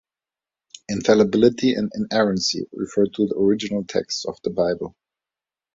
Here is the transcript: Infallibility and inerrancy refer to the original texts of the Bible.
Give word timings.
Infallibility 0.89 1.75
and 1.75 1.91
inerrancy 1.93 2.65
refer 2.73 3.05
to 3.05 3.27
the 3.27 3.37
original 3.37 3.83
texts 3.83 4.25
of 4.25 4.35
the 4.43 4.49
Bible. 4.49 4.95